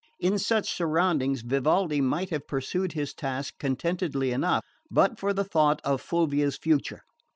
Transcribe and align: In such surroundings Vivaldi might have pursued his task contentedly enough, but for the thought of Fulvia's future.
In 0.19 0.39
such 0.39 0.73
surroundings 0.73 1.41
Vivaldi 1.43 2.01
might 2.01 2.31
have 2.31 2.47
pursued 2.47 2.93
his 2.93 3.13
task 3.13 3.59
contentedly 3.59 4.31
enough, 4.31 4.65
but 4.89 5.19
for 5.19 5.31
the 5.31 5.43
thought 5.43 5.79
of 5.83 6.01
Fulvia's 6.01 6.57
future. 6.57 7.03